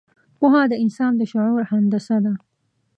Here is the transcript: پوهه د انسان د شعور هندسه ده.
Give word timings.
پوهه 0.39 0.61
د 0.71 0.73
انسان 0.83 1.11
د 1.17 1.21
شعور 1.31 1.61
هندسه 1.71 2.17
ده. 2.25 2.33